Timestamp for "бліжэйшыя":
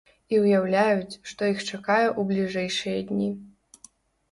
2.33-3.07